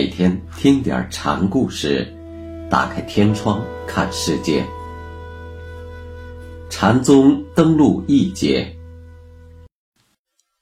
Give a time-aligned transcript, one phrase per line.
[0.00, 2.10] 每天听点禅故事，
[2.70, 4.64] 打开天窗看世界。
[6.70, 8.74] 禅宗登陆一节，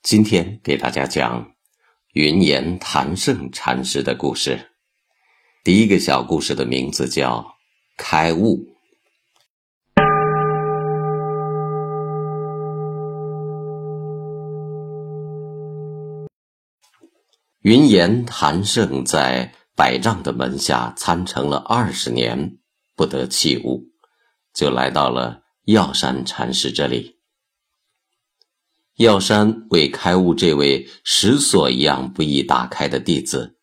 [0.02, 1.52] 今天给大家讲
[2.14, 4.58] 云岩谭胜禅师的故事。
[5.62, 7.38] 第一个小故事的名字叫
[7.96, 8.56] 《开悟》。
[17.62, 22.58] 云岩谭胜在百丈的门下参禅了二十年，
[22.94, 23.90] 不得契悟，
[24.54, 27.18] 就来到了药山禅师这里。
[28.98, 33.58] 药山为开悟这位石锁一样不易打开的弟子，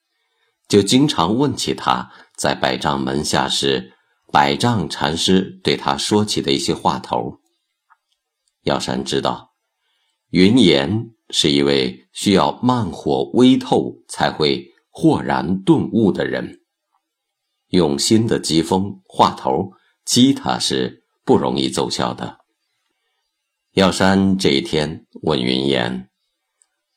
[0.68, 3.94] 就经常问起他在百丈门下时，
[4.30, 7.40] 百丈禅师对他说起的一些话头。
[8.64, 9.54] 药山知道，
[10.32, 11.15] 云岩。
[11.30, 16.62] 是一位需要慢火微透才会豁然顿悟的人，
[17.70, 19.72] 用心的疾风话头
[20.06, 22.38] 激他是不容易奏效的。
[23.74, 26.10] 药山这一天问云烟：“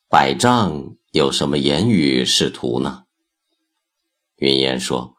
[0.09, 3.05] 百丈有什么言语仕途呢？”
[4.37, 5.17] 云烟说：“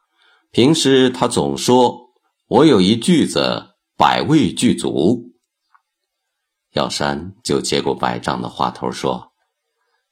[0.51, 2.11] 平时他总说
[2.47, 5.25] 我有一句子，百味具足。”
[6.71, 9.33] 药山就接过百丈的话头说：“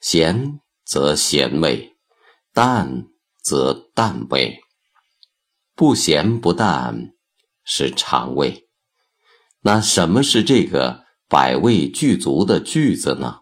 [0.01, 1.95] 咸则咸味，
[2.51, 3.07] 淡
[3.43, 4.59] 则淡味，
[5.75, 7.13] 不咸不淡
[7.63, 8.67] 是常味。
[9.61, 13.41] 那什么是这个百味具足的句子呢？”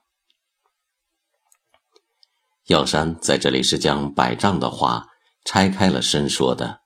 [2.68, 5.08] 药山在这里是将百丈的话
[5.46, 6.82] 拆开了深说的，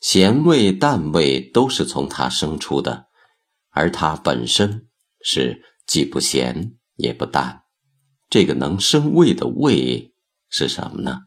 [0.00, 3.08] 咸味淡味都是从它生出的，
[3.70, 4.88] 而它本身。
[5.26, 7.64] 是既不咸也不淡，
[8.28, 10.14] 这个能生味的味
[10.50, 11.22] 是什么呢？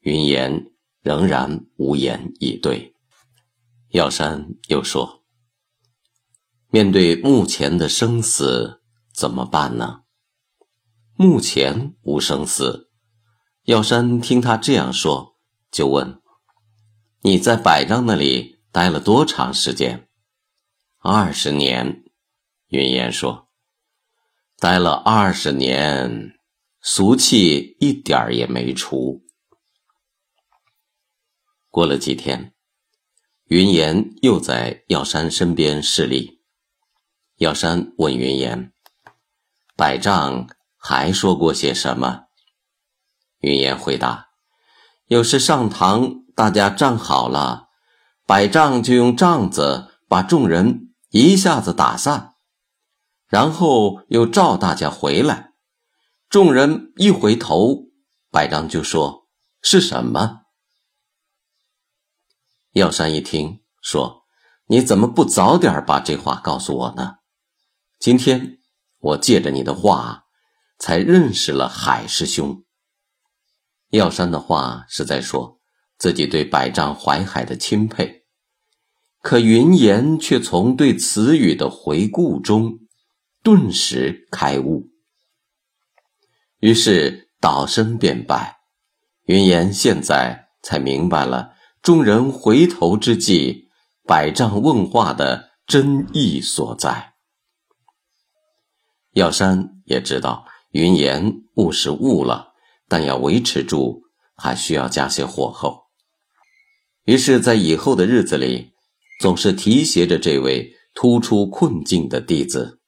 [0.00, 0.66] 云岩
[1.00, 2.94] 仍然无言以对。
[3.88, 5.24] 药山又说
[6.70, 8.82] ：“面对目前的生死
[9.14, 10.02] 怎么办呢？”
[11.16, 12.90] 目前无生死。
[13.64, 15.38] 药山听他这样说，
[15.70, 16.20] 就问
[17.22, 20.06] ：“你在百丈那里待了多长时间？”
[21.00, 22.04] 二十年。
[22.70, 23.48] 云岩说
[24.56, 26.34] ：“待了二十年，
[26.80, 29.22] 俗气一点儿也没除。”
[31.68, 32.54] 过了几天，
[33.46, 36.42] 云岩又在药山身边侍立。
[37.38, 38.72] 药山问云岩
[39.74, 42.26] ：“百丈还说过些什么？”
[43.42, 44.28] 云岩回答
[45.08, 47.66] ：“有时上堂，大家站好了，
[48.28, 52.28] 百丈就用杖子把众人一下子打散。”
[53.30, 55.52] 然后又召大家回来，
[56.28, 57.84] 众人一回头，
[58.28, 59.28] 百丈就说
[59.62, 60.40] ：“是什么？”
[62.74, 64.24] 药山一听，说
[64.66, 67.18] ：“你怎么不早点把这话告诉我呢？
[68.00, 68.58] 今天
[68.98, 70.24] 我借着你的话，
[70.76, 72.64] 才认识了海师兄。”
[73.90, 75.60] 药山的话是在说
[75.96, 78.24] 自己对百丈怀海的钦佩，
[79.22, 82.79] 可云岩却从对词语的回顾中。
[83.42, 84.90] 顿时开悟，
[86.58, 88.58] 于是倒身便拜。
[89.24, 93.68] 云岩现在才明白了众人回头之际，
[94.04, 97.14] 百丈问话的真意所在。
[99.12, 102.52] 药山也知道云岩悟是悟了，
[102.88, 104.02] 但要维持住，
[104.36, 105.84] 还需要加些火候。
[107.04, 108.72] 于是，在以后的日子里，
[109.20, 112.79] 总是提携着这位突出困境的弟子。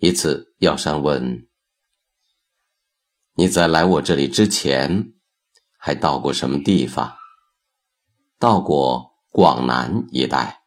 [0.00, 1.48] 一次，药山问
[3.34, 5.14] ：“你在来我这里之前，
[5.76, 7.16] 还到过什么地方？”
[8.38, 10.62] 到过广南一带。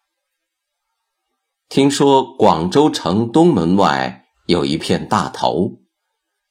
[1.70, 5.80] 听说广州城东门外有一片大头，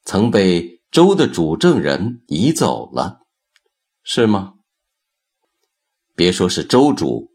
[0.04, 3.26] 曾被州的主政人移走了，
[4.02, 4.54] 是吗？
[6.16, 7.32] 别说是州主，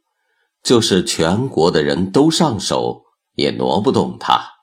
[0.63, 3.03] 就是全国的人都上手，
[3.35, 4.54] 也挪不动它。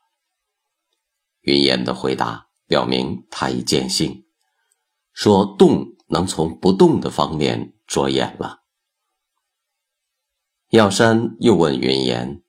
[1.43, 4.25] 云岩的回答表明他已见性，
[5.13, 8.63] 说动能从不动的方面着眼了。
[10.69, 12.43] 药山又问云岩：“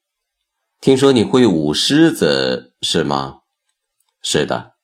[0.80, 3.42] 听说你会舞狮子是吗
[4.22, 4.75] ？”“是的。”“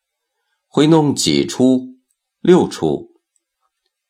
[0.67, 2.00] 会弄几出
[2.41, 3.21] ？”“六出。”“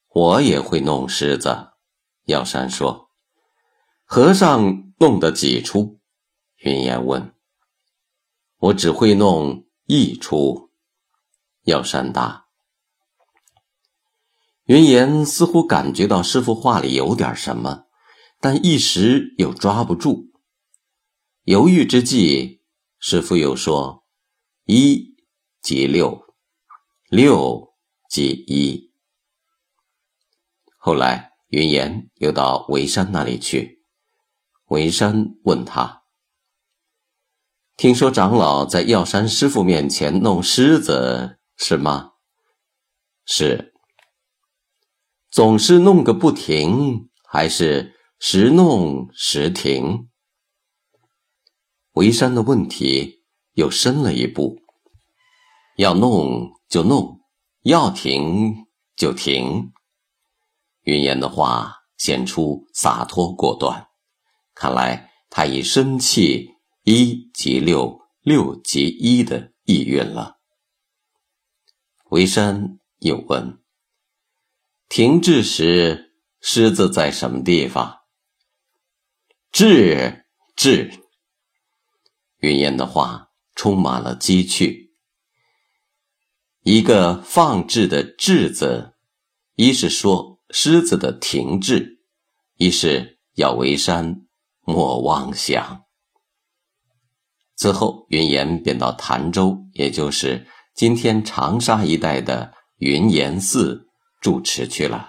[0.07, 1.73] 我也会弄狮子。”
[2.25, 3.09] 药山说。
[4.05, 5.99] “和尚弄得几出？”
[6.63, 7.35] 云岩问。
[8.57, 9.68] “我只会弄。
[9.91, 10.69] 一出，
[11.63, 12.45] 药山答。
[14.65, 17.85] 云岩似乎感觉到师傅话里有点什么，
[18.39, 20.29] 但一时又抓不住。
[21.41, 22.61] 犹豫之际，
[22.99, 24.05] 师傅又说
[24.65, 25.15] ：“一
[25.59, 26.21] 即六，
[27.09, 27.73] 六
[28.07, 28.93] 即一。”
[30.77, 33.83] 后来，云岩又到维山那里去。
[34.65, 35.98] 维山问他
[37.79, 42.11] ：“听说长老在药山师傅面前弄狮子，是吗
[43.25, 43.73] ？”“是。”
[45.31, 50.09] 总是弄个不停，还是时弄时停？
[51.93, 53.23] 维山的问题
[53.53, 54.57] 又深了一步。
[55.77, 57.21] 要弄就弄，
[57.61, 58.55] 要停
[58.97, 59.71] 就停。
[60.81, 63.87] 云岩的话显出洒脱果断，
[64.53, 66.49] 看来他已生气
[66.91, 70.39] 一即六，六即一的意蕴了。
[72.09, 73.61] 维山又问。
[74.87, 77.99] 停滞时，狮子在什么地方？
[79.51, 80.25] 滞
[80.55, 80.91] 滞。
[82.39, 84.95] 云烟的话充满了机趣。
[86.63, 88.95] 一个放置的“置”字，
[89.53, 92.01] 一是说狮子的停滞，
[92.55, 94.25] 一是要为山
[94.61, 95.85] 莫妄想。
[97.59, 103.85] 此后，云岩便到潭州，也就是今天长沙一带的云岩寺。
[104.21, 105.07] 住持去了。